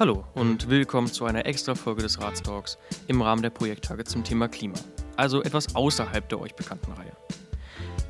[0.00, 4.74] Hallo und willkommen zu einer Extra-Folge des Ratstalks im Rahmen der Projekttage zum Thema Klima,
[5.16, 7.12] also etwas außerhalb der euch bekannten Reihe.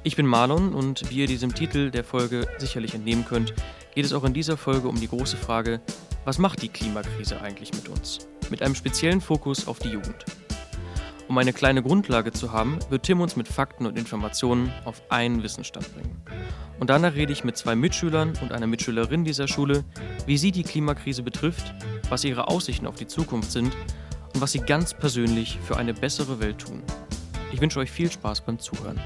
[0.04, 3.53] Ich bin Marlon und wie ihr diesem Titel der Folge sicherlich entnehmen könnt,
[3.95, 5.81] geht es auch in dieser Folge um die große Frage,
[6.24, 8.28] was macht die Klimakrise eigentlich mit uns?
[8.49, 10.24] Mit einem speziellen Fokus auf die Jugend.
[11.33, 15.42] Um eine kleine Grundlage zu haben, wird Tim uns mit Fakten und Informationen auf einen
[15.42, 16.20] Wissensstand bringen.
[16.78, 19.83] Und danach rede ich mit zwei Mitschülern und einer Mitschülerin dieser Schule,
[20.27, 21.74] wie sie die Klimakrise betrifft,
[22.10, 23.74] was ihre Aussichten auf die Zukunft sind
[24.34, 26.83] und was sie ganz persönlich für eine bessere Welt tun.
[27.51, 29.01] Ich wünsche euch viel Spaß beim Zuhören.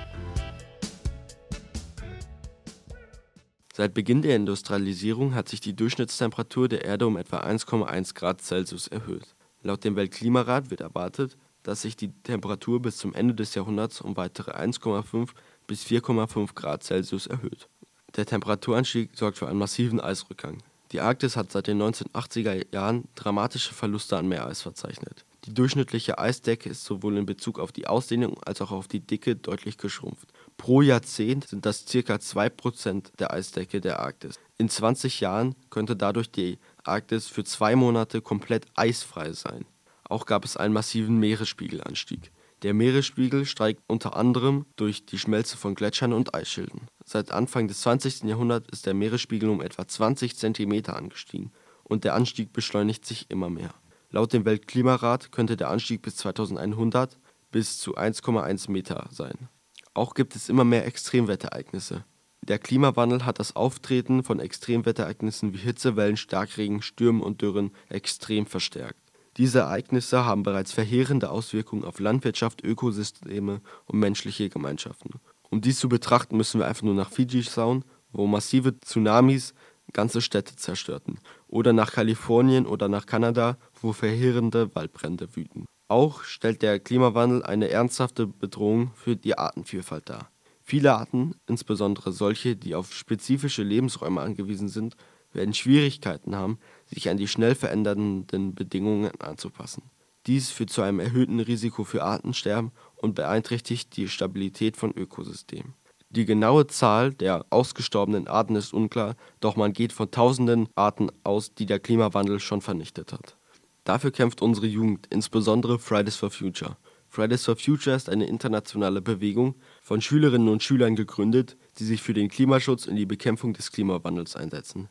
[3.73, 8.89] Seit Beginn der Industrialisierung hat sich die Durchschnittstemperatur der Erde um etwa 1,1 Grad Celsius
[8.89, 9.37] erhöht.
[9.63, 14.17] Laut dem Weltklimarat wird erwartet, dass sich die Temperatur bis zum Ende des Jahrhunderts um
[14.17, 15.31] weitere 1,5
[15.67, 17.69] bis 4,5 Grad Celsius erhöht.
[18.15, 20.59] Der Temperaturanstieg sorgt für einen massiven Eisrückgang.
[20.93, 25.25] Die Arktis hat seit den 1980er Jahren dramatische Verluste an Meereis verzeichnet.
[25.45, 29.35] Die durchschnittliche Eisdecke ist sowohl in Bezug auf die Ausdehnung als auch auf die Dicke
[29.35, 30.29] deutlich geschrumpft.
[30.57, 32.15] Pro Jahrzehnt sind das ca.
[32.15, 34.39] 2% der Eisdecke der Arktis.
[34.57, 39.65] In 20 Jahren könnte dadurch die Arktis für zwei Monate komplett eisfrei sein.
[40.09, 42.31] Auch gab es einen massiven Meeresspiegelanstieg.
[42.63, 46.89] Der Meeresspiegel steigt unter anderem durch die Schmelze von Gletschern und Eisschilden.
[47.05, 48.25] Seit Anfang des 20.
[48.25, 51.53] Jahrhunderts ist der Meeresspiegel um etwa 20 cm angestiegen
[51.85, 53.75] und der Anstieg beschleunigt sich immer mehr.
[54.11, 57.19] Laut dem Weltklimarat könnte der Anstieg bis 2100
[57.51, 59.49] bis zu 1,1 Meter sein.
[59.93, 62.05] Auch gibt es immer mehr Extremwetterereignisse.
[62.43, 69.06] Der Klimawandel hat das Auftreten von Extremwetterereignissen wie Hitzewellen, Starkregen, Stürmen und Dürren extrem verstärkt.
[69.37, 75.21] Diese Ereignisse haben bereits verheerende Auswirkungen auf Landwirtschaft, Ökosysteme und menschliche Gemeinschaften.
[75.51, 79.55] Um dies zu betrachten, müssen wir einfach nur nach Fiji schauen, wo massive Tsunamis
[79.93, 85.67] ganze Städte zerstörten, oder nach Kalifornien oder nach Kanada, wo verheerende Waldbrände wüten.
[85.89, 90.31] Auch stellt der Klimawandel eine ernsthafte Bedrohung für die Artenvielfalt dar.
[90.63, 94.97] Viele Arten, insbesondere solche, die auf spezifische Lebensräume angewiesen sind,
[95.33, 99.83] werden Schwierigkeiten haben, sich an die schnell verändernden Bedingungen anzupassen.
[100.27, 105.75] Dies führt zu einem erhöhten Risiko für Artensterben und beeinträchtigt die Stabilität von Ökosystemen.
[106.11, 111.55] Die genaue Zahl der ausgestorbenen Arten ist unklar, doch man geht von tausenden Arten aus,
[111.55, 113.37] die der Klimawandel schon vernichtet hat.
[113.85, 116.77] Dafür kämpft unsere Jugend, insbesondere Fridays for Future.
[117.09, 122.15] Fridays for Future ist eine internationale Bewegung, von Schülerinnen und Schülern gegründet, die sich für
[122.15, 124.89] den Klimaschutz und die Bekämpfung des Klimawandels einsetzen.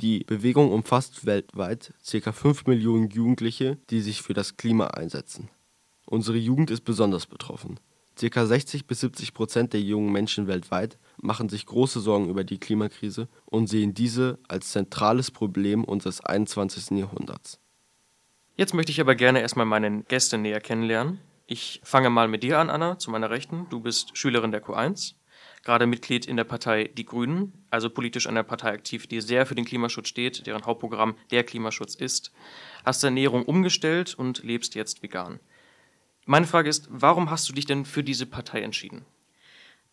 [0.00, 2.30] Die Bewegung umfasst weltweit ca.
[2.30, 5.50] 5 Millionen Jugendliche, die sich für das Klima einsetzen.
[6.06, 7.80] Unsere Jugend ist besonders betroffen.
[8.14, 8.46] Ca.
[8.46, 13.26] 60 bis 70 Prozent der jungen Menschen weltweit machen sich große Sorgen über die Klimakrise
[13.44, 16.96] und sehen diese als zentrales Problem unseres 21.
[16.96, 17.58] Jahrhunderts.
[18.54, 21.18] Jetzt möchte ich aber gerne erstmal meinen Gäste näher kennenlernen.
[21.48, 23.66] Ich fange mal mit dir an, Anna, zu meiner Rechten.
[23.68, 25.14] Du bist Schülerin der Q1
[25.62, 29.46] gerade Mitglied in der Partei Die Grünen, also politisch an der Partei aktiv, die sehr
[29.46, 32.32] für den Klimaschutz steht, deren Hauptprogramm der Klimaschutz ist.
[32.84, 35.40] Hast deine Ernährung umgestellt und lebst jetzt vegan.
[36.26, 39.04] Meine Frage ist, warum hast du dich denn für diese Partei entschieden?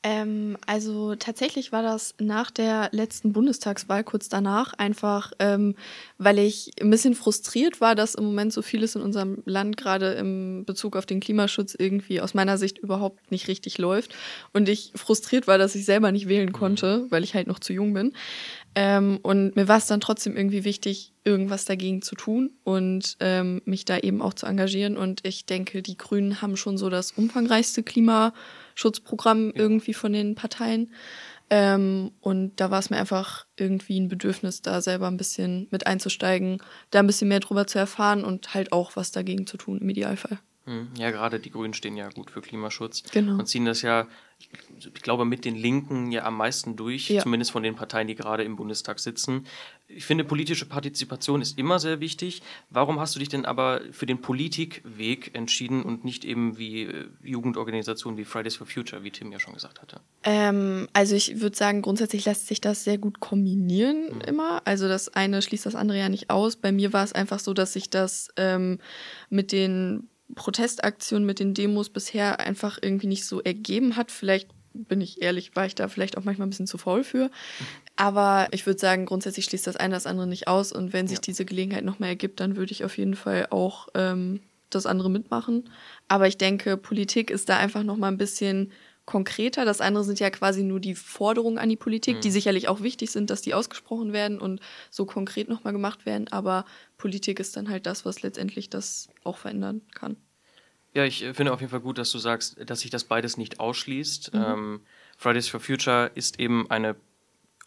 [0.05, 5.73] Ähm, also tatsächlich war das nach der letzten Bundestagswahl kurz danach einfach, ähm,
[6.19, 10.13] weil ich ein bisschen frustriert war, dass im Moment so vieles in unserem Land gerade
[10.13, 14.13] im Bezug auf den Klimaschutz irgendwie aus meiner Sicht überhaupt nicht richtig läuft
[14.53, 17.73] und ich frustriert war, dass ich selber nicht wählen konnte, weil ich halt noch zu
[17.73, 18.13] jung bin.
[18.77, 23.61] Ähm, und mir war es dann trotzdem irgendwie wichtig, irgendwas dagegen zu tun und ähm,
[23.63, 24.97] mich da eben auch zu engagieren.
[24.97, 28.33] Und ich denke, die Grünen haben schon so das umfangreichste Klima
[28.75, 29.53] Schutzprogramm ja.
[29.55, 30.91] irgendwie von den Parteien.
[31.49, 35.87] Ähm, und da war es mir einfach irgendwie ein Bedürfnis, da selber ein bisschen mit
[35.87, 36.57] einzusteigen,
[36.89, 39.89] da ein bisschen mehr drüber zu erfahren und halt auch was dagegen zu tun im
[39.89, 40.39] Idealfall.
[40.65, 43.37] Hm, ja, gerade die Grünen stehen ja gut für Klimaschutz genau.
[43.37, 44.07] und ziehen das ja,
[44.39, 47.21] ich glaube, mit den Linken ja am meisten durch, ja.
[47.21, 49.45] zumindest von den Parteien, die gerade im Bundestag sitzen.
[49.87, 52.41] Ich finde, politische Partizipation ist immer sehr wichtig.
[52.71, 57.05] Warum hast du dich denn aber für den Politikweg entschieden und nicht eben wie äh,
[57.21, 60.01] Jugendorganisationen wie Fridays for Future, wie Tim ja schon gesagt hatte?
[60.23, 64.21] Ähm, also ich würde sagen, grundsätzlich lässt sich das sehr gut kombinieren mhm.
[64.21, 64.63] immer.
[64.65, 66.55] Also das eine schließt das andere ja nicht aus.
[66.55, 68.79] Bei mir war es einfach so, dass sich das ähm,
[69.29, 74.11] mit den Protestaktion mit den Demos bisher einfach irgendwie nicht so ergeben hat.
[74.11, 77.29] Vielleicht bin ich ehrlich, war ich da vielleicht auch manchmal ein bisschen zu faul für.
[77.95, 80.71] Aber ich würde sagen, grundsätzlich schließt das eine das andere nicht aus.
[80.71, 81.21] Und wenn sich ja.
[81.21, 85.69] diese Gelegenheit nochmal ergibt, dann würde ich auf jeden Fall auch ähm, das andere mitmachen.
[86.07, 88.71] Aber ich denke, Politik ist da einfach nochmal ein bisschen
[89.05, 89.65] konkreter.
[89.65, 92.21] Das andere sind ja quasi nur die Forderungen an die Politik, mhm.
[92.21, 96.27] die sicherlich auch wichtig sind, dass die ausgesprochen werden und so konkret nochmal gemacht werden.
[96.31, 96.65] Aber
[96.97, 100.17] Politik ist dann halt das, was letztendlich das auch verändern kann.
[100.93, 103.37] Ja, ich äh, finde auf jeden Fall gut, dass du sagst, dass sich das beides
[103.37, 104.33] nicht ausschließt.
[104.33, 104.43] Mhm.
[104.43, 104.81] Ähm,
[105.17, 106.95] Fridays for Future ist eben eine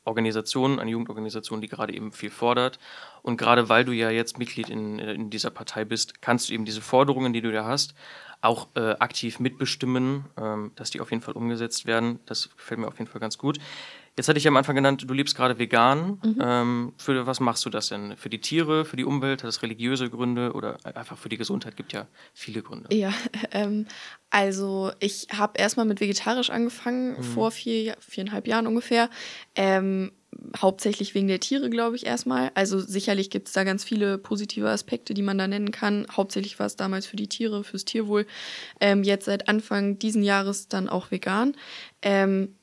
[0.05, 2.79] Organisation, eine Jugendorganisation, die gerade eben viel fordert.
[3.23, 6.65] Und gerade weil du ja jetzt Mitglied in, in dieser Partei bist, kannst du eben
[6.65, 7.95] diese Forderungen, die du da hast,
[8.41, 12.21] auch äh, aktiv mitbestimmen, ähm, dass die auf jeden Fall umgesetzt werden.
[12.27, 13.59] Das gefällt mir auf jeden Fall ganz gut.
[14.19, 16.19] Jetzt hatte ich ja am Anfang genannt, du lebst gerade vegan.
[16.25, 16.39] Mhm.
[16.41, 18.17] Ähm, für was machst du das denn?
[18.17, 19.45] Für die Tiere, für die Umwelt?
[19.45, 21.77] Hat das religiöse Gründe oder einfach für die Gesundheit?
[21.77, 22.93] Gibt ja viele Gründe.
[22.93, 23.13] Ja,
[23.53, 23.87] ähm,
[24.31, 27.23] also ich habe erstmal mit vegetarisch angefangen, mhm.
[27.23, 29.09] vor vier, viereinhalb Jahren ungefähr.
[29.55, 30.11] Ähm,
[30.61, 32.51] hauptsächlich wegen der Tiere, glaube ich, erstmal.
[32.55, 36.07] Also sicherlich gibt es da ganz viele positive Aspekte, die man da nennen kann.
[36.11, 38.27] Hauptsächlich war es damals für die Tiere, fürs Tierwohl.
[38.81, 41.57] Ähm, jetzt seit Anfang diesen Jahres dann auch vegan.
[42.03, 42.57] Ähm,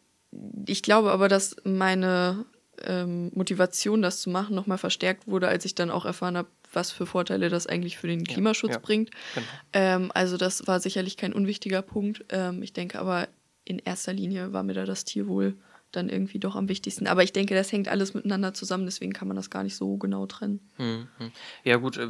[0.66, 2.46] ich glaube aber, dass meine
[2.84, 6.92] ähm, Motivation, das zu machen, nochmal verstärkt wurde, als ich dann auch erfahren habe, was
[6.92, 9.12] für Vorteile das eigentlich für den Klimaschutz ja, ja, bringt.
[9.34, 9.48] Genau.
[9.74, 12.26] Ähm, also das war sicherlich kein unwichtiger Punkt.
[12.30, 13.28] Ähm, ich denke aber,
[13.64, 15.56] in erster Linie war mir da das Tierwohl
[15.92, 17.08] dann irgendwie doch am wichtigsten.
[17.08, 19.98] Aber ich denke, das hängt alles miteinander zusammen, deswegen kann man das gar nicht so
[19.98, 20.60] genau trennen.
[20.76, 21.32] Hm, hm.
[21.64, 22.10] Ja gut, äh,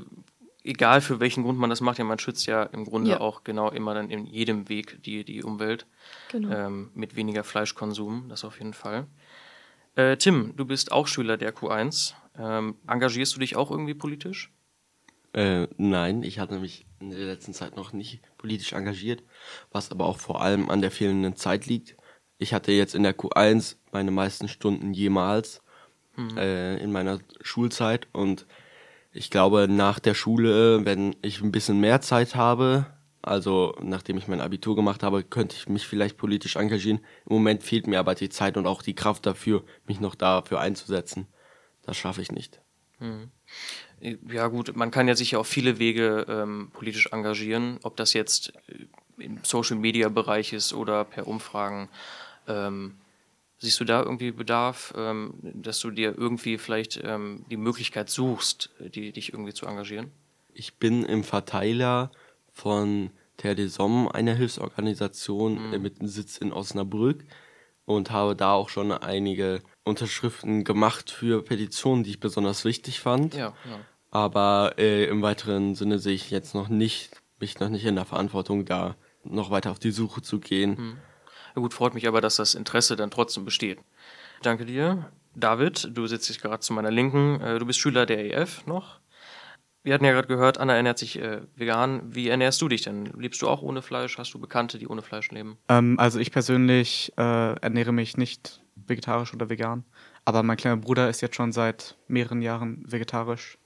[0.65, 3.19] egal für welchen Grund man das macht, ja, man schützt ja im Grunde ja.
[3.19, 5.85] auch genau immer dann in jedem Weg die, die Umwelt.
[6.31, 6.51] Genau.
[6.51, 9.07] Ähm, mit weniger Fleischkonsum, das auf jeden Fall.
[9.95, 12.13] Äh, Tim, du bist auch Schüler der Q1.
[12.37, 14.51] Ähm, engagierst du dich auch irgendwie politisch?
[15.33, 19.23] Äh, nein, ich hatte mich in der letzten Zeit noch nicht politisch engagiert,
[19.71, 21.95] was aber auch vor allem an der fehlenden Zeit liegt.
[22.37, 25.61] Ich hatte jetzt in der Q1 meine meisten Stunden jemals
[26.15, 26.37] mhm.
[26.37, 28.45] äh, in meiner Schulzeit und
[29.15, 32.85] ich glaube, nach der Schule, wenn ich ein bisschen mehr Zeit habe,
[33.21, 36.99] also nachdem ich mein Abitur gemacht habe, könnte ich mich vielleicht politisch engagieren.
[37.25, 40.59] Im Moment fehlt mir aber die Zeit und auch die Kraft dafür, mich noch dafür
[40.59, 41.27] einzusetzen.
[41.81, 42.59] Das schaffe ich nicht.
[42.99, 43.31] Hm.
[44.01, 48.53] Ja gut, man kann ja sicher auf viele Wege ähm, politisch engagieren, ob das jetzt
[48.67, 51.87] äh, im Social-Media-Bereich ist oder per Umfragen.
[52.47, 52.97] Ähm,
[53.57, 58.71] Siehst du da irgendwie Bedarf, ähm, dass du dir irgendwie vielleicht ähm, die Möglichkeit suchst,
[58.79, 60.11] die, dich irgendwie zu engagieren?
[60.53, 62.11] Ich bin im Verteiler
[62.51, 65.81] von Terre des Hommes, einer Hilfsorganisation mhm.
[65.81, 67.23] mit Sitz in Osnabrück
[67.85, 73.35] und habe da auch schon einige Unterschriften gemacht für Petitionen, die ich besonders wichtig fand.
[73.35, 73.79] Ja, ja.
[74.11, 78.05] Aber äh, im weiteren Sinne sehe ich jetzt noch nicht, mich noch nicht in der
[78.05, 80.75] Verantwortung, da noch weiter auf die Suche zu gehen.
[80.77, 80.97] Mhm.
[81.55, 83.79] Na gut, freut mich aber, dass das Interesse dann trotzdem besteht.
[84.41, 85.09] Danke dir.
[85.35, 87.41] David, du sitzt jetzt gerade zu meiner Linken.
[87.41, 88.99] Äh, du bist Schüler der EF noch.
[89.83, 92.01] Wir hatten ja gerade gehört, Anna ernährt sich äh, vegan.
[92.15, 93.05] Wie ernährst du dich denn?
[93.17, 94.17] Lebst du auch ohne Fleisch?
[94.17, 95.57] Hast du Bekannte, die ohne Fleisch leben?
[95.69, 97.21] Ähm, also ich persönlich äh,
[97.59, 99.85] ernähre mich nicht vegetarisch oder vegan.
[100.25, 103.59] Aber mein kleiner Bruder ist jetzt schon seit mehreren Jahren vegetarisch.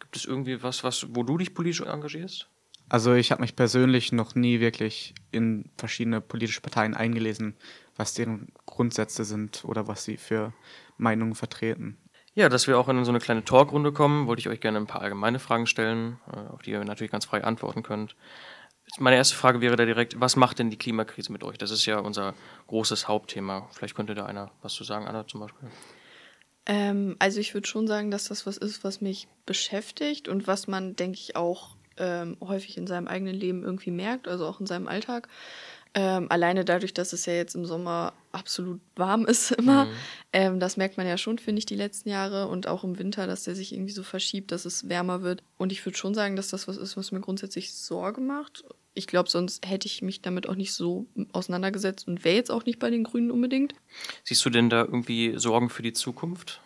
[0.00, 2.48] Gibt es irgendwie was, was wo du dich politisch engagierst?
[2.88, 7.54] Also ich habe mich persönlich noch nie wirklich in verschiedene politische Parteien eingelesen,
[7.96, 10.52] was deren Grundsätze sind oder was sie für
[10.96, 11.98] Meinungen vertreten.
[12.34, 14.86] Ja, dass wir auch in so eine kleine Talkrunde kommen, wollte ich euch gerne ein
[14.86, 18.14] paar allgemeine Fragen stellen, äh, auf die ihr natürlich ganz frei antworten könnt.
[18.98, 21.58] Meine erste Frage wäre da direkt, was macht denn die Klimakrise mit euch?
[21.58, 22.34] Das ist ja unser
[22.68, 23.68] großes Hauptthema.
[23.72, 25.68] Vielleicht könnte da einer was zu sagen, Anna zum Beispiel.
[26.64, 30.68] Ähm, also ich würde schon sagen, dass das was ist, was mich beschäftigt und was
[30.68, 34.66] man, denke ich, auch ähm, häufig in seinem eigenen Leben irgendwie merkt, also auch in
[34.66, 35.28] seinem Alltag.
[35.94, 39.86] Ähm, alleine dadurch, dass es ja jetzt im Sommer absolut warm ist immer.
[39.86, 39.90] Mhm.
[40.32, 43.26] Ähm, das merkt man ja schon, finde ich, die letzten Jahre und auch im Winter,
[43.26, 45.42] dass der sich irgendwie so verschiebt, dass es wärmer wird.
[45.56, 48.64] Und ich würde schon sagen, dass das was ist, was mir grundsätzlich Sorge macht.
[48.94, 52.64] Ich glaube, sonst hätte ich mich damit auch nicht so auseinandergesetzt und wäre jetzt auch
[52.64, 53.74] nicht bei den Grünen unbedingt.
[54.24, 56.60] Siehst du denn da irgendwie Sorgen für die Zukunft?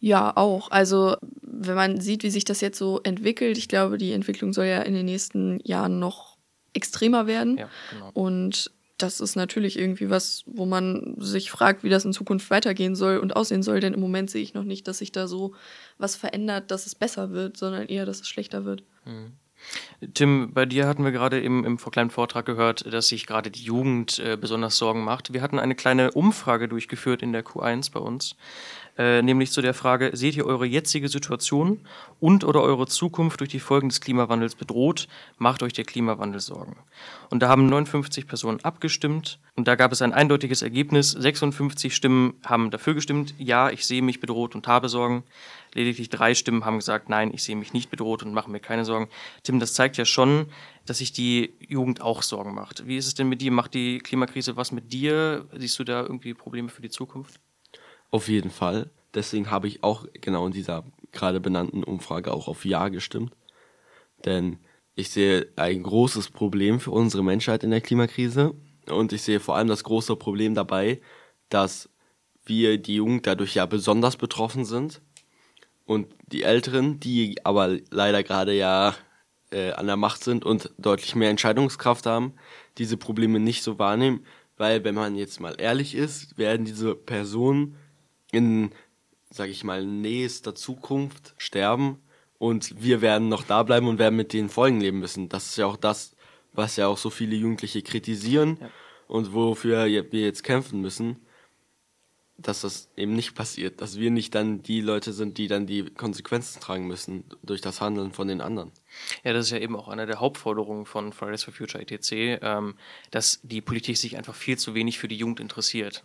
[0.00, 0.70] Ja, auch.
[0.70, 1.16] Also,
[1.58, 4.82] wenn man sieht, wie sich das jetzt so entwickelt, ich glaube, die Entwicklung soll ja
[4.82, 6.36] in den nächsten Jahren noch
[6.72, 7.58] extremer werden.
[7.58, 8.10] Ja, genau.
[8.12, 12.94] Und das ist natürlich irgendwie was, wo man sich fragt, wie das in Zukunft weitergehen
[12.94, 13.80] soll und aussehen soll.
[13.80, 15.54] Denn im Moment sehe ich noch nicht, dass sich da so
[15.98, 18.84] was verändert, dass es besser wird, sondern eher, dass es schlechter wird.
[19.04, 19.32] Mhm.
[20.12, 23.62] Tim, bei dir hatten wir gerade im, im kleinen Vortrag gehört, dass sich gerade die
[23.62, 25.32] Jugend äh, besonders Sorgen macht.
[25.32, 28.36] Wir hatten eine kleine Umfrage durchgeführt in der Q1 bei uns.
[28.96, 31.80] Äh, nämlich zu der Frage, seht ihr eure jetzige Situation
[32.20, 35.08] und oder eure Zukunft durch die Folgen des Klimawandels bedroht?
[35.36, 36.76] Macht euch der Klimawandel Sorgen?
[37.30, 41.10] Und da haben 59 Personen abgestimmt und da gab es ein eindeutiges Ergebnis.
[41.10, 45.24] 56 Stimmen haben dafür gestimmt, ja, ich sehe mich bedroht und habe Sorgen.
[45.74, 48.84] Lediglich drei Stimmen haben gesagt, nein, ich sehe mich nicht bedroht und mache mir keine
[48.84, 49.08] Sorgen.
[49.42, 50.46] Tim, das zeigt ja schon,
[50.86, 52.86] dass sich die Jugend auch Sorgen macht.
[52.86, 53.50] Wie ist es denn mit dir?
[53.50, 55.48] Macht die Klimakrise was mit dir?
[55.56, 57.40] Siehst du da irgendwie Probleme für die Zukunft?
[58.14, 58.90] Auf jeden Fall.
[59.12, 63.34] Deswegen habe ich auch genau in dieser gerade benannten Umfrage auch auf Ja gestimmt.
[64.24, 64.60] Denn
[64.94, 68.54] ich sehe ein großes Problem für unsere Menschheit in der Klimakrise.
[68.88, 71.00] Und ich sehe vor allem das große Problem dabei,
[71.48, 71.88] dass
[72.44, 75.02] wir, die Jugend, dadurch ja besonders betroffen sind.
[75.84, 78.94] Und die Älteren, die aber leider gerade ja
[79.50, 82.34] äh, an der Macht sind und deutlich mehr Entscheidungskraft haben,
[82.78, 84.24] diese Probleme nicht so wahrnehmen.
[84.56, 87.76] Weil, wenn man jetzt mal ehrlich ist, werden diese Personen
[88.34, 88.70] in,
[89.30, 91.98] sag ich mal, nächster Zukunft sterben
[92.38, 95.28] und wir werden noch da bleiben und werden mit den Folgen leben müssen.
[95.28, 96.14] Das ist ja auch das,
[96.52, 98.70] was ja auch so viele Jugendliche kritisieren ja.
[99.08, 101.24] und wofür wir jetzt kämpfen müssen,
[102.36, 105.84] dass das eben nicht passiert, dass wir nicht dann die Leute sind, die dann die
[105.84, 108.72] Konsequenzen tragen müssen durch das Handeln von den anderen.
[109.22, 112.74] Ja, das ist ja eben auch eine der Hauptforderungen von Fridays for Future ETC, ähm,
[113.10, 116.02] dass die Politik sich einfach viel zu wenig für die Jugend interessiert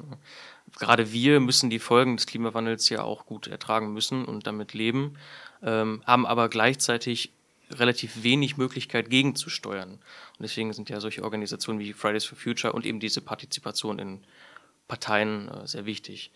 [0.78, 5.18] gerade wir müssen die Folgen des Klimawandels ja auch gut ertragen müssen und damit leben,
[5.64, 7.32] ähm, haben aber gleichzeitig
[7.72, 9.92] relativ wenig Möglichkeit gegenzusteuern.
[9.92, 14.20] Und deswegen sind ja solche Organisationen wie Fridays for Future und eben diese Partizipation in
[14.90, 16.32] Parteien äh, sehr wichtig.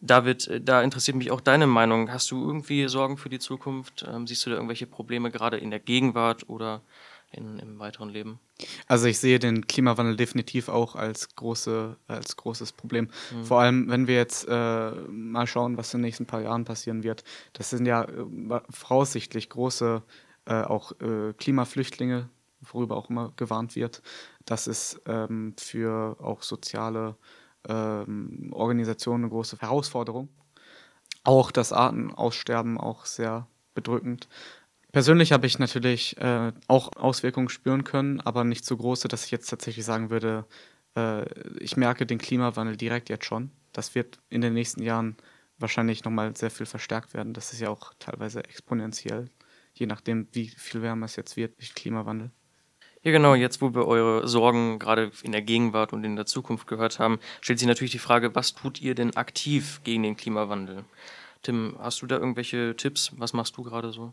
[0.00, 2.12] David, äh, da interessiert mich auch deine Meinung.
[2.12, 4.06] Hast du irgendwie Sorgen für die Zukunft?
[4.08, 6.82] Ähm, siehst du da irgendwelche Probleme gerade in der Gegenwart oder
[7.32, 8.38] in, im weiteren Leben?
[8.86, 13.08] Also ich sehe den Klimawandel definitiv auch als, große, als großes Problem.
[13.32, 13.44] Mhm.
[13.44, 17.02] Vor allem, wenn wir jetzt äh, mal schauen, was in den nächsten paar Jahren passieren
[17.02, 17.24] wird.
[17.54, 20.02] Das sind ja äh, voraussichtlich große
[20.46, 22.28] äh, auch äh, Klimaflüchtlinge,
[22.60, 24.02] worüber auch immer gewarnt wird.
[24.44, 27.16] Das ist ähm, für auch soziale
[27.68, 30.28] ähm, Organisationen eine große Herausforderung.
[31.22, 34.28] Auch das Artenaussterben auch sehr bedrückend.
[34.92, 39.32] Persönlich habe ich natürlich äh, auch Auswirkungen spüren können, aber nicht so große, dass ich
[39.32, 40.46] jetzt tatsächlich sagen würde,
[40.96, 41.24] äh,
[41.58, 43.50] ich merke den Klimawandel direkt jetzt schon.
[43.72, 45.16] Das wird in den nächsten Jahren
[45.58, 47.32] wahrscheinlich nochmal sehr viel verstärkt werden.
[47.32, 49.30] Das ist ja auch teilweise exponentiell,
[49.72, 52.30] je nachdem, wie viel wärmer es jetzt wird durch Klimawandel.
[53.04, 53.34] Ja, genau.
[53.34, 57.20] Jetzt, wo wir eure Sorgen gerade in der Gegenwart und in der Zukunft gehört haben,
[57.40, 60.84] stellt sich natürlich die Frage, was tut ihr denn aktiv gegen den Klimawandel?
[61.42, 63.12] Tim, hast du da irgendwelche Tipps?
[63.16, 64.12] Was machst du gerade so?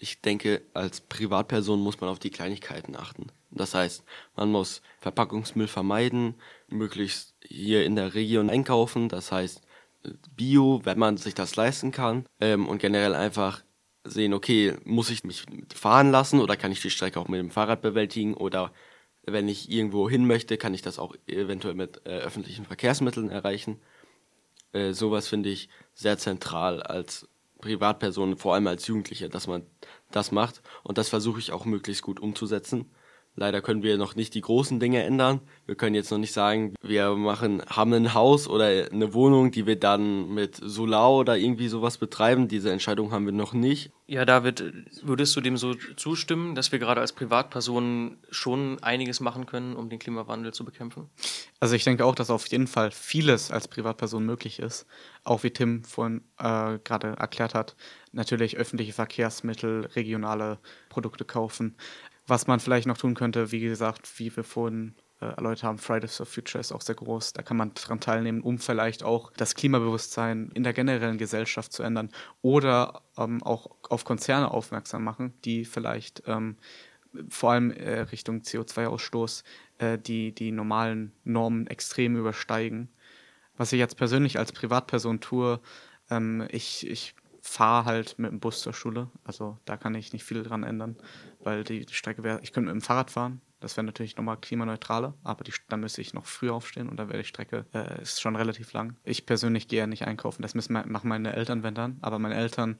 [0.00, 3.26] ich denke, als Privatperson muss man auf die Kleinigkeiten achten.
[3.50, 4.02] Das heißt,
[4.34, 6.34] man muss Verpackungsmüll vermeiden,
[6.68, 9.60] möglichst hier in der Region einkaufen, das heißt
[10.34, 13.62] Bio, wenn man sich das leisten kann ähm, und generell einfach
[14.04, 17.50] sehen, okay, muss ich mich fahren lassen oder kann ich die Strecke auch mit dem
[17.50, 18.72] Fahrrad bewältigen oder
[19.24, 23.80] wenn ich irgendwo hin möchte, kann ich das auch eventuell mit äh, öffentlichen Verkehrsmitteln erreichen.
[24.72, 27.28] Äh, sowas finde ich sehr zentral als
[27.60, 29.66] Privatperson, vor allem als Jugendliche, dass man
[30.10, 30.62] das macht.
[30.82, 32.90] Und das versuche ich auch möglichst gut umzusetzen.
[33.40, 35.40] Leider können wir noch nicht die großen Dinge ändern.
[35.64, 39.64] Wir können jetzt noch nicht sagen, wir machen, haben ein Haus oder eine Wohnung, die
[39.64, 42.48] wir dann mit Solar oder irgendwie sowas betreiben.
[42.48, 43.92] Diese Entscheidung haben wir noch nicht.
[44.06, 44.62] Ja, David,
[45.02, 49.88] würdest du dem so zustimmen, dass wir gerade als Privatpersonen schon einiges machen können, um
[49.88, 51.08] den Klimawandel zu bekämpfen?
[51.60, 54.84] Also ich denke auch, dass auf jeden Fall vieles als Privatperson möglich ist.
[55.24, 57.76] Auch wie Tim vorhin äh, gerade erklärt hat,
[58.12, 61.76] natürlich öffentliche Verkehrsmittel, regionale Produkte kaufen.
[62.26, 66.16] Was man vielleicht noch tun könnte, wie gesagt, wie wir vorhin äh, erläutert haben, Fridays
[66.16, 67.34] for Future ist auch sehr groß.
[67.34, 71.82] Da kann man daran teilnehmen, um vielleicht auch das Klimabewusstsein in der generellen Gesellschaft zu
[71.82, 72.10] ändern
[72.40, 76.56] oder ähm, auch auf Konzerne aufmerksam machen, die vielleicht ähm,
[77.28, 79.44] vor allem äh, Richtung CO2-Ausstoß
[79.78, 82.88] äh, die, die normalen Normen extrem übersteigen.
[83.56, 85.60] Was ich jetzt persönlich als Privatperson tue,
[86.08, 89.10] ähm, ich, ich fahre halt mit dem Bus zur Schule.
[89.24, 90.96] Also da kann ich nicht viel dran ändern,
[91.42, 93.40] weil die, die Strecke wäre, ich könnte mit dem Fahrrad fahren.
[93.60, 97.08] Das wäre natürlich nochmal klimaneutraler, aber die, dann müsste ich noch früh aufstehen und dann
[97.08, 98.96] wäre die Strecke äh, ist schon relativ lang.
[99.04, 100.40] Ich persönlich gehe ja nicht einkaufen.
[100.40, 101.98] Das müssen, machen meine Eltern, wenn dann.
[102.00, 102.78] Aber meine Eltern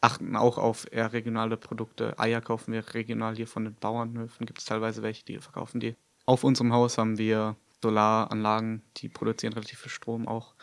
[0.00, 2.18] achten auch auf eher regionale Produkte.
[2.18, 4.46] Eier kaufen wir regional hier von den Bauernhöfen.
[4.46, 5.96] Gibt es teilweise welche, die verkaufen die.
[6.26, 10.54] Auf unserem Haus haben wir Solaranlagen, die produzieren relativ viel Strom auch.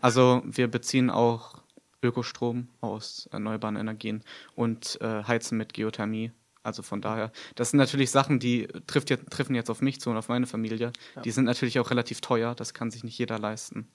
[0.00, 1.62] Also wir beziehen auch
[2.02, 4.22] Ökostrom aus erneuerbaren Energien
[4.54, 6.30] und äh, heizen mit Geothermie.
[6.68, 10.10] Also von daher, das sind natürlich Sachen, die trifft jetzt, treffen jetzt auf mich zu
[10.10, 10.92] und auf meine Familie.
[11.16, 11.22] Ja.
[11.22, 13.88] Die sind natürlich auch relativ teuer, das kann sich nicht jeder leisten.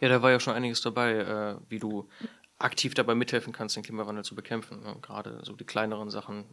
[0.00, 2.08] Ja, da war ja schon einiges dabei, äh, wie du
[2.58, 4.82] aktiv dabei mithelfen kannst, den Klimawandel zu bekämpfen.
[4.82, 4.96] Ne?
[5.00, 6.44] Gerade so die kleineren Sachen,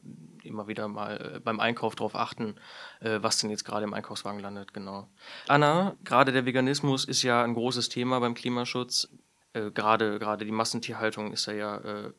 [0.44, 2.56] immer wieder mal äh, beim Einkauf darauf achten,
[3.02, 5.10] äh, was denn jetzt gerade im Einkaufswagen landet, genau.
[5.48, 9.10] Anna, gerade der Veganismus ist ja ein großes Thema beim Klimaschutz.
[9.52, 12.14] Äh, gerade, gerade die Massentierhaltung ist ja, ja äh,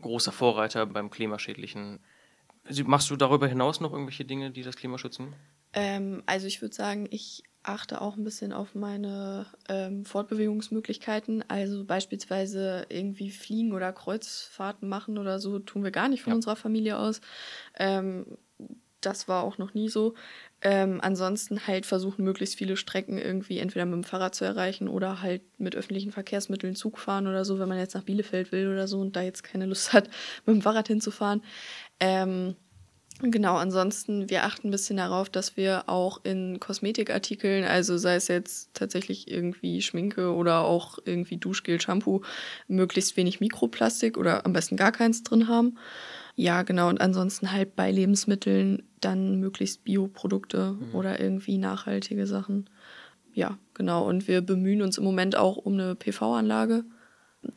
[0.00, 2.00] großer Vorreiter beim klimaschädlichen.
[2.84, 5.34] Machst du darüber hinaus noch irgendwelche Dinge, die das Klima schützen?
[5.74, 11.44] Ähm, also ich würde sagen, ich achte auch ein bisschen auf meine ähm, Fortbewegungsmöglichkeiten.
[11.48, 16.36] Also beispielsweise irgendwie fliegen oder Kreuzfahrten machen oder so tun wir gar nicht von ja.
[16.36, 17.20] unserer Familie aus.
[17.78, 18.38] Ähm,
[19.06, 20.14] das war auch noch nie so.
[20.60, 25.20] Ähm, ansonsten halt versuchen, möglichst viele Strecken irgendwie entweder mit dem Fahrrad zu erreichen oder
[25.20, 28.88] halt mit öffentlichen Verkehrsmitteln Zug fahren oder so, wenn man jetzt nach Bielefeld will oder
[28.88, 30.08] so und da jetzt keine Lust hat,
[30.46, 31.42] mit dem Fahrrad hinzufahren.
[32.00, 32.56] Ähm,
[33.22, 38.26] Genau, ansonsten, wir achten ein bisschen darauf, dass wir auch in Kosmetikartikeln, also sei es
[38.26, 42.22] jetzt tatsächlich irgendwie Schminke oder auch irgendwie Duschgel, Shampoo,
[42.66, 45.78] möglichst wenig Mikroplastik oder am besten gar keins drin haben.
[46.36, 50.94] Ja, genau, und ansonsten halt bei Lebensmitteln dann möglichst Bioprodukte mhm.
[50.94, 52.68] oder irgendwie nachhaltige Sachen.
[53.32, 56.84] Ja, genau, und wir bemühen uns im Moment auch um eine PV-Anlage,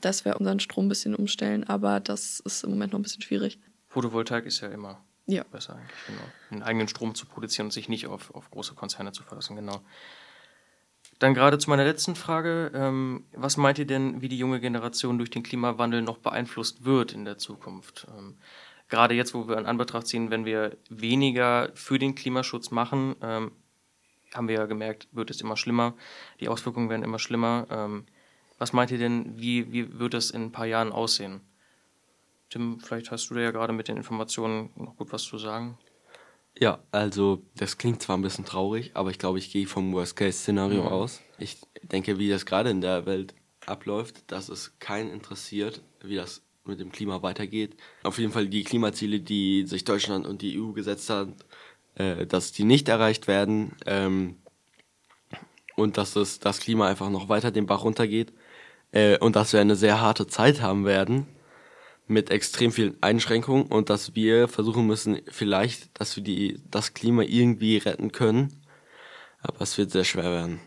[0.01, 3.21] dass wir unseren Strom ein bisschen umstellen, aber das ist im Moment noch ein bisschen
[3.21, 3.59] schwierig.
[3.87, 5.43] Photovoltaik ist ja immer ja.
[5.43, 6.21] Besser eigentlich, genau.
[6.51, 9.81] Den eigenen Strom zu produzieren und sich nicht auf, auf große Konzerne zu verlassen, genau.
[11.19, 12.71] Dann gerade zu meiner letzten Frage.
[12.73, 17.11] Ähm, was meint ihr denn, wie die junge Generation durch den Klimawandel noch beeinflusst wird
[17.11, 18.07] in der Zukunft?
[18.17, 18.37] Ähm,
[18.89, 23.51] gerade jetzt, wo wir in Anbetracht ziehen, wenn wir weniger für den Klimaschutz machen, ähm,
[24.33, 25.93] haben wir ja gemerkt, wird es immer schlimmer.
[26.39, 27.67] Die Auswirkungen werden immer schlimmer.
[27.69, 28.05] Ähm,
[28.57, 31.41] was meint ihr denn, wie, wie wird es in ein paar Jahren aussehen?
[32.49, 35.77] Tim, vielleicht hast du da ja gerade mit den Informationen noch gut was zu sagen.
[36.59, 40.83] Ja, also das klingt zwar ein bisschen traurig, aber ich glaube, ich gehe vom Worst-Case-Szenario
[40.83, 40.87] mhm.
[40.87, 41.21] aus.
[41.37, 46.41] Ich denke, wie das gerade in der Welt abläuft, dass es keinen interessiert, wie das
[46.67, 47.75] mit dem Klima weitergeht.
[48.03, 51.35] Auf jeden Fall die Klimaziele, die sich Deutschland und die EU gesetzt haben,
[51.95, 54.35] äh, dass die nicht erreicht werden ähm,
[55.75, 58.33] und dass es, das Klima einfach noch weiter den Bach runtergeht
[58.91, 61.27] äh, und dass wir eine sehr harte Zeit haben werden
[62.07, 67.23] mit extrem vielen Einschränkungen und dass wir versuchen müssen, vielleicht, dass wir die, das Klima
[67.23, 68.61] irgendwie retten können.
[69.41, 70.59] Aber es wird sehr schwer werden.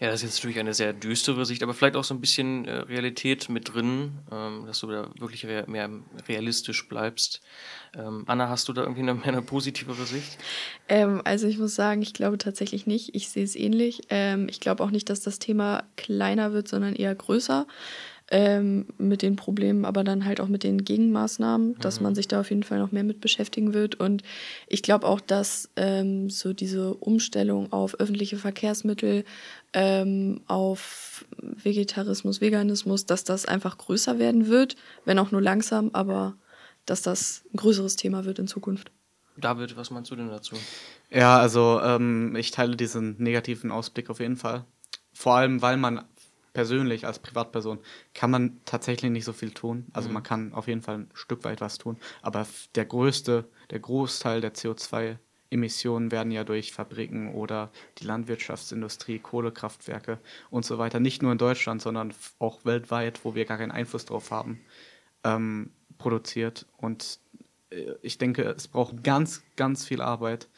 [0.00, 2.66] Ja, das ist jetzt natürlich eine sehr düstere Sicht, aber vielleicht auch so ein bisschen
[2.66, 5.90] äh, Realität mit drin, ähm, dass du da wirklich mehr
[6.28, 7.40] realistisch bleibst.
[7.96, 10.38] Ähm, Anna, hast du da irgendwie eine, mehr eine positivere Sicht?
[10.88, 13.14] Ähm, also ich muss sagen, ich glaube tatsächlich nicht.
[13.14, 14.02] Ich sehe es ähnlich.
[14.10, 17.66] Ähm, ich glaube auch nicht, dass das Thema kleiner wird, sondern eher größer
[18.30, 21.78] ähm, mit den Problemen, aber dann halt auch mit den Gegenmaßnahmen, mhm.
[21.78, 23.94] dass man sich da auf jeden Fall noch mehr mit beschäftigen wird.
[23.94, 24.22] Und
[24.66, 29.24] ich glaube auch, dass ähm, so diese Umstellung auf öffentliche Verkehrsmittel,
[29.72, 36.34] ähm, auf Vegetarismus, Veganismus, dass das einfach größer werden wird, wenn auch nur langsam, aber
[36.86, 38.90] dass das ein größeres Thema wird in Zukunft.
[39.36, 40.56] David, was meinst du denn dazu?
[41.10, 44.64] Ja, also ähm, ich teile diesen negativen Ausblick auf jeden Fall.
[45.12, 46.04] Vor allem, weil man
[46.58, 47.78] persönlich als Privatperson
[48.14, 49.86] kann man tatsächlich nicht so viel tun.
[49.92, 50.14] Also mhm.
[50.14, 54.40] man kann auf jeden Fall ein Stück weit was tun, aber der größte, der Großteil
[54.40, 55.18] der CO2
[55.50, 60.18] Emissionen werden ja durch Fabriken oder die Landwirtschaftsindustrie, Kohlekraftwerke
[60.50, 64.04] und so weiter, nicht nur in Deutschland, sondern auch weltweit, wo wir gar keinen Einfluss
[64.04, 64.60] drauf haben,
[65.22, 66.66] ähm, produziert.
[66.76, 67.20] Und
[67.70, 70.48] äh, ich denke, es braucht ganz, ganz viel Arbeit,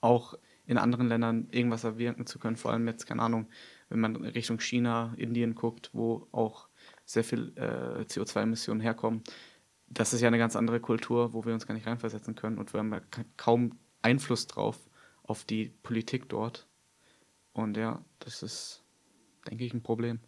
[0.00, 0.32] auch
[0.66, 3.48] in anderen Ländern irgendwas erwirken zu können, vor allem jetzt, keine Ahnung,
[3.92, 6.68] wenn man Richtung China, Indien guckt, wo auch
[7.04, 9.22] sehr viel äh, CO2-Emissionen herkommen,
[9.86, 12.72] das ist ja eine ganz andere Kultur, wo wir uns gar nicht reinversetzen können und
[12.72, 13.00] wir haben ja
[13.36, 14.78] kaum Einfluss drauf
[15.22, 16.66] auf die Politik dort.
[17.52, 18.82] Und ja, das ist,
[19.48, 20.20] denke ich, ein Problem.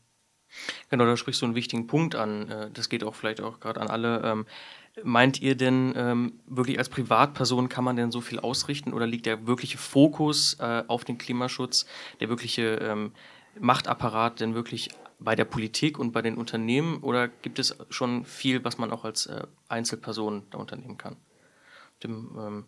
[0.91, 2.49] Genau, da sprichst du einen wichtigen Punkt an.
[2.51, 4.23] Äh, das geht auch vielleicht auch gerade an alle.
[4.23, 4.47] Ähm,
[5.03, 9.27] meint ihr denn ähm, wirklich als Privatperson kann man denn so viel ausrichten oder liegt
[9.27, 11.87] der wirkliche Fokus äh, auf den Klimaschutz,
[12.21, 13.13] der wirkliche ähm,
[13.61, 18.65] Machtapparat denn wirklich bei der Politik und bei den Unternehmen oder gibt es schon viel,
[18.65, 21.17] was man auch als äh, Einzelperson da unternehmen kann?
[22.03, 22.65] Dem, ähm,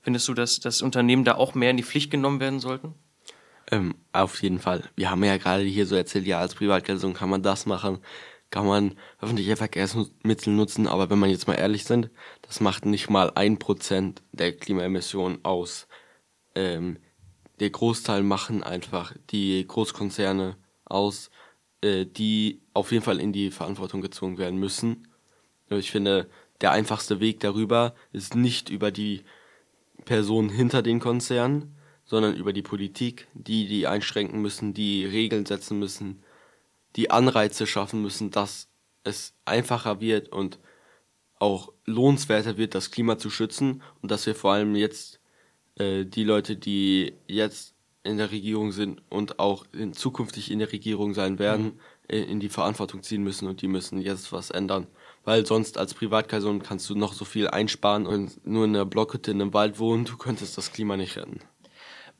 [0.00, 2.94] findest du, dass, dass Unternehmen da auch mehr in die Pflicht genommen werden sollten?
[3.70, 4.84] Ähm, auf jeden Fall.
[4.96, 7.98] Wir haben ja gerade hier so erzählt, ja, als Privatperson kann man das machen,
[8.50, 12.10] kann man öffentliche Verkehrsmittel nutzen, aber wenn man jetzt mal ehrlich sind,
[12.42, 15.86] das macht nicht mal ein Prozent der Klimaemissionen aus.
[16.54, 16.98] Ähm,
[17.62, 21.30] der Großteil machen einfach die Großkonzerne aus,
[21.80, 25.06] äh, die auf jeden Fall in die Verantwortung gezogen werden müssen.
[25.70, 26.28] Ich finde,
[26.60, 29.22] der einfachste Weg darüber ist nicht über die
[30.04, 35.78] Personen hinter den Konzernen, sondern über die Politik, die die einschränken müssen, die Regeln setzen
[35.78, 36.24] müssen,
[36.96, 38.66] die Anreize schaffen müssen, dass
[39.04, 40.58] es einfacher wird und
[41.38, 45.21] auch lohnenswerter wird, das Klima zu schützen und dass wir vor allem jetzt
[45.76, 50.72] äh, die Leute, die jetzt in der Regierung sind und auch in, zukünftig in der
[50.72, 51.80] Regierung sein werden, mhm.
[52.08, 54.86] in, in die Verantwortung ziehen müssen und die müssen jetzt was ändern.
[55.24, 59.30] Weil sonst als Privatperson kannst du noch so viel einsparen und nur in einer Blockhütte
[59.30, 61.40] in einem Wald wohnen, du könntest das Klima nicht retten.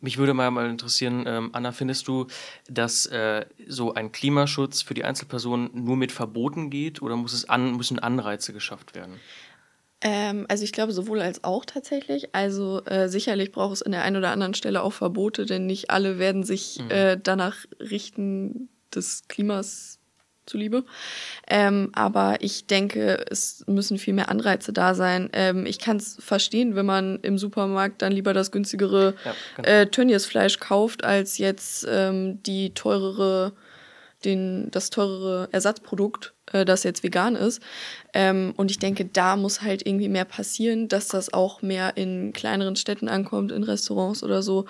[0.00, 2.26] Mich würde mal, mal interessieren, ähm, Anna, findest du,
[2.68, 7.48] dass äh, so ein Klimaschutz für die Einzelperson nur mit Verboten geht oder muss es
[7.48, 9.20] an, müssen Anreize geschafft werden?
[10.02, 12.34] Ähm, also ich glaube sowohl als auch tatsächlich.
[12.34, 15.90] Also äh, sicherlich braucht es an der einen oder anderen Stelle auch Verbote, denn nicht
[15.90, 16.90] alle werden sich mhm.
[16.90, 20.00] äh, danach richten des Klimas
[20.44, 20.84] zuliebe.
[21.48, 25.30] Ähm, aber ich denke, es müssen viel mehr Anreize da sein.
[25.32, 29.68] Ähm, ich kann es verstehen, wenn man im Supermarkt dann lieber das günstigere ja, genau.
[29.68, 33.52] äh, Tönnies-Fleisch kauft, als jetzt ähm, die teurere,
[34.24, 37.62] den, das teurere Ersatzprodukt, äh, das jetzt vegan ist.
[38.12, 42.32] Ähm, und ich denke, da muss halt irgendwie mehr passieren, dass das auch mehr in
[42.32, 44.66] kleineren Städten ankommt, in Restaurants oder so.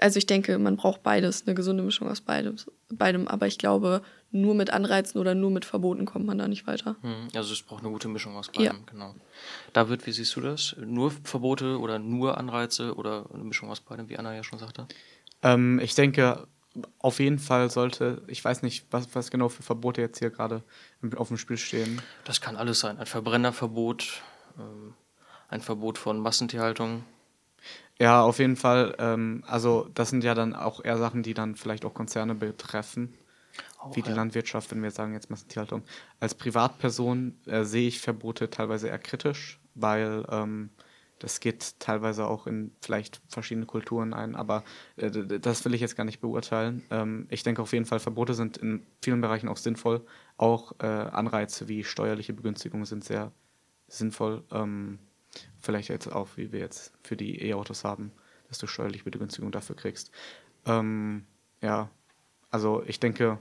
[0.00, 2.56] Also ich denke, man braucht beides, eine gesunde Mischung aus beidem.
[2.90, 3.28] beidem.
[3.28, 6.96] Aber ich glaube, nur mit Anreizen oder nur mit Verboten kommt man da nicht weiter.
[7.02, 8.90] Hm, also es braucht eine gute Mischung aus beidem, ja.
[8.90, 9.14] genau.
[9.72, 10.76] David, wie siehst du das?
[10.78, 14.86] Nur Verbote oder nur Anreize oder eine Mischung aus beidem, wie Anna ja schon sagte?
[15.42, 16.46] Ähm, ich denke,
[16.98, 20.62] auf jeden Fall sollte, ich weiß nicht, was, was genau für Verbote jetzt hier gerade
[21.16, 22.00] auf dem Spiel stehen.
[22.24, 22.98] Das kann alles sein.
[22.98, 24.22] Ein Verbrennerverbot,
[24.58, 24.94] ähm,
[25.48, 27.04] ein Verbot von Massentierhaltung.
[27.98, 28.94] Ja, auf jeden Fall.
[28.98, 33.14] Ähm, also das sind ja dann auch eher Sachen, die dann vielleicht auch Konzerne betreffen.
[33.78, 34.16] Auch, wie die ja.
[34.16, 35.82] Landwirtschaft, wenn wir sagen jetzt Massentierhaltung.
[36.20, 40.70] Als Privatperson äh, sehe ich Verbote teilweise eher kritisch, weil ähm,
[41.20, 44.64] das geht teilweise auch in vielleicht verschiedene Kulturen ein, aber
[44.96, 46.82] äh, das will ich jetzt gar nicht beurteilen.
[46.90, 50.04] Ähm, ich denke auf jeden Fall, Verbote sind in vielen Bereichen auch sinnvoll.
[50.38, 53.32] Auch äh, Anreize wie steuerliche Begünstigungen sind sehr
[53.86, 54.42] sinnvoll.
[54.50, 54.98] Ähm,
[55.58, 58.12] vielleicht jetzt auch, wie wir jetzt für die E-Autos haben,
[58.48, 60.10] dass du steuerliche Begünstigung dafür kriegst.
[60.64, 61.26] Ähm,
[61.60, 61.90] ja,
[62.50, 63.38] also ich denke,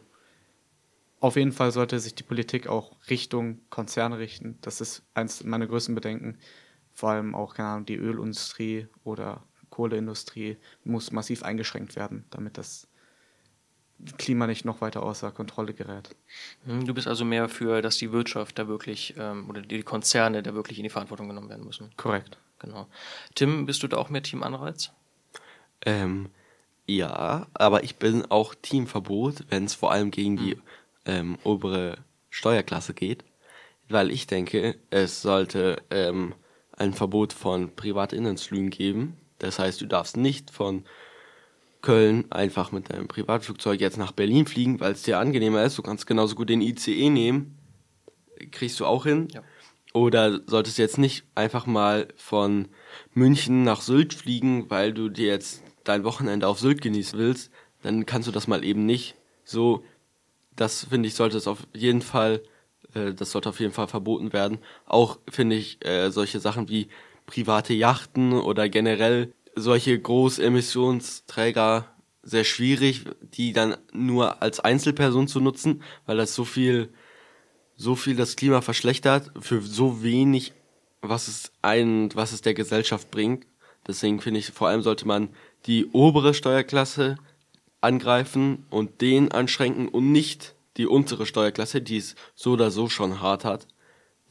[1.22, 4.58] auf jeden Fall sollte sich die Politik auch Richtung Konzerne richten.
[4.62, 6.38] Das ist eins meiner größten Bedenken.
[7.00, 12.90] Vor allem auch, keine Ahnung, die Ölindustrie oder Kohleindustrie muss massiv eingeschränkt werden, damit das
[14.18, 16.14] Klima nicht noch weiter außer Kontrolle gerät.
[16.66, 20.44] Hm, du bist also mehr für, dass die Wirtschaft da wirklich ähm, oder die Konzerne
[20.44, 21.90] da wirklich in die Verantwortung genommen werden müssen.
[21.96, 22.38] Korrekt.
[22.60, 22.86] Genau.
[23.34, 24.92] Tim, bist du da auch mehr Team Anreiz?
[25.86, 26.30] Ähm,
[26.86, 30.58] ja, aber ich bin auch Teamverbot, wenn es vor allem gegen die
[31.06, 33.24] ähm, obere Steuerklasse geht,
[33.88, 36.36] weil ich denke, es sollte ähm,
[36.80, 39.18] ein Verbot von Privatinlandsflügen geben.
[39.38, 40.84] Das heißt, du darfst nicht von
[41.82, 45.78] Köln einfach mit deinem Privatflugzeug jetzt nach Berlin fliegen, weil es dir angenehmer ist.
[45.78, 47.58] Du kannst genauso gut den ICE nehmen.
[48.52, 49.28] Kriegst du auch hin.
[49.34, 49.44] Ja.
[49.94, 52.68] Oder solltest du jetzt nicht einfach mal von
[53.14, 58.06] München nach Sylt fliegen, weil du dir jetzt dein Wochenende auf Sylt genießen willst, dann
[58.06, 59.16] kannst du das mal eben nicht.
[59.44, 59.84] So,
[60.56, 62.44] das finde ich, sollte es auf jeden Fall,
[63.00, 64.60] äh, das sollte auf jeden Fall verboten werden.
[64.86, 66.90] Auch finde ich äh, solche Sachen wie
[67.26, 71.86] private Yachten oder generell solche Großemissionsträger
[72.24, 76.90] sehr schwierig, die dann nur als Einzelperson zu nutzen, weil das so viel,
[77.76, 80.54] so viel das Klima verschlechtert für so wenig,
[81.02, 83.46] was es ein, was es der Gesellschaft bringt.
[83.88, 85.30] Deswegen finde ich, vor allem sollte man
[85.66, 87.18] die obere Steuerklasse
[87.82, 93.20] angreifen und den anschränken und nicht die untere Steuerklasse, die es so oder so schon
[93.20, 93.68] hart hat.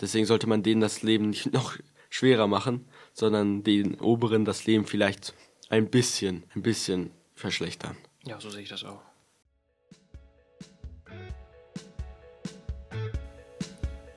[0.00, 1.76] Deswegen sollte man denen das Leben nicht noch
[2.08, 5.34] schwerer machen, sondern den oberen das Leben vielleicht
[5.68, 7.96] ein bisschen, ein bisschen verschlechtern.
[8.26, 9.02] Ja, so sehe ich das auch.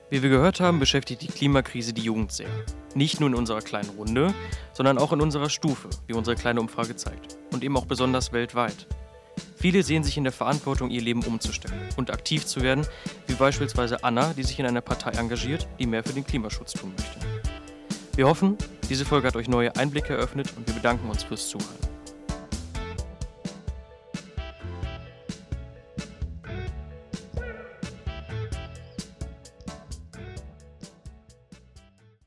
[0.08, 2.48] Wie wir gehört haben, beschäftigt die Klimakrise die Jugend sehr.
[2.94, 4.34] Nicht nur in unserer kleinen Runde,
[4.72, 7.38] sondern auch in unserer Stufe, wie unsere kleine Umfrage zeigt.
[7.50, 8.86] Und eben auch besonders weltweit.
[9.62, 12.84] Viele sehen sich in der Verantwortung, ihr Leben umzustellen und aktiv zu werden,
[13.28, 16.92] wie beispielsweise Anna, die sich in einer Partei engagiert, die mehr für den Klimaschutz tun
[16.98, 17.20] möchte.
[18.16, 21.91] Wir hoffen, diese Folge hat euch neue Einblicke eröffnet und wir bedanken uns fürs Zuhören.